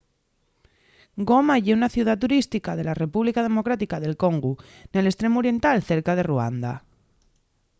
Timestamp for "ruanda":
6.29-6.73